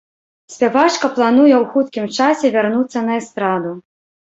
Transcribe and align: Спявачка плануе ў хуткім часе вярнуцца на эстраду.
Спявачка 0.53 1.11
плануе 1.19 1.55
ў 1.59 1.61
хуткім 1.75 2.11
часе 2.19 2.47
вярнуцца 2.59 2.99
на 3.09 3.23
эстраду. 3.23 3.81